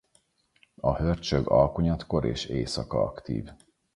[0.75, 3.49] A hörcsög alkonyatkor és éjszaka aktív.